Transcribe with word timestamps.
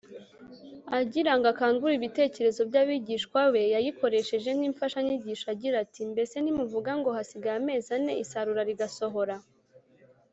Agira 0.99 1.31
ngo 1.37 1.45
akangure 1.53 1.93
ibitekerezo 1.95 2.61
by’abigishwa 2.69 3.39
be, 3.53 3.61
yayikoresheje 3.73 4.49
nk’imfashanyigisho 4.57 5.45
agira 5.53 5.75
ati: 5.83 6.01
“Mbese 6.11 6.35
ntimuvuga 6.39 6.91
ngo 6.99 7.09
‘hasigaye 7.17 7.57
amezi 7.61 7.89
ane 7.97 8.13
isarura 8.23 8.61
rigasohora? 8.69 9.35